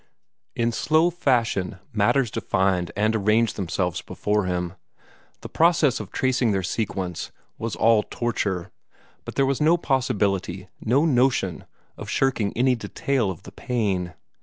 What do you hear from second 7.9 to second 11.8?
torture, but there was no possibility, no notion,